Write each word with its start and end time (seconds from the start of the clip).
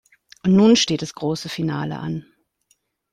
Und 0.43 0.55
nun 0.55 0.75
steht 0.77 1.03
das 1.03 1.13
große 1.13 1.47
Finale 1.47 1.99
an. 1.99 2.25